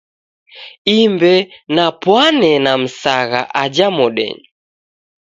[0.99, 1.33] Imbe
[1.73, 4.47] napwanee na Msagha aja modenyi.